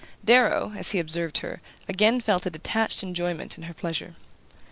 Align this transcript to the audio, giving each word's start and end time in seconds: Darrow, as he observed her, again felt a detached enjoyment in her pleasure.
Darrow, 0.25 0.73
as 0.75 0.89
he 0.89 0.97
observed 0.99 1.37
her, 1.45 1.61
again 1.87 2.19
felt 2.19 2.47
a 2.47 2.49
detached 2.49 3.03
enjoyment 3.03 3.55
in 3.55 3.65
her 3.65 3.73
pleasure. 3.75 4.15